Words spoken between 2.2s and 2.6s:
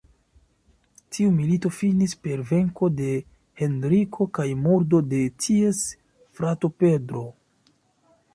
per